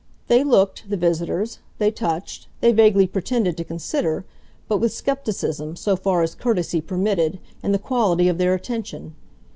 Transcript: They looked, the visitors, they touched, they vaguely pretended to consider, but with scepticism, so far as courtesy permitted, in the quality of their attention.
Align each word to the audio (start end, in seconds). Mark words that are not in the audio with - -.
They 0.29 0.43
looked, 0.43 0.89
the 0.89 0.97
visitors, 0.97 1.59
they 1.77 1.91
touched, 1.91 2.47
they 2.59 2.71
vaguely 2.71 3.05
pretended 3.05 3.55
to 3.57 3.63
consider, 3.63 4.25
but 4.67 4.79
with 4.79 4.91
scepticism, 4.93 5.75
so 5.75 5.95
far 5.95 6.23
as 6.23 6.33
courtesy 6.33 6.81
permitted, 6.81 7.37
in 7.61 7.71
the 7.71 7.77
quality 7.77 8.27
of 8.27 8.39
their 8.39 8.55
attention. 8.55 9.13